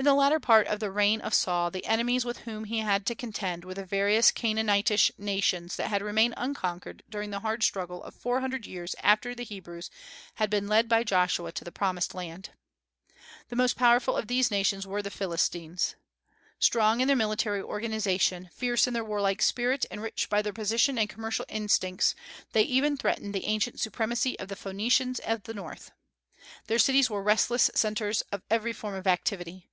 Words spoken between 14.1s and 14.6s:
of these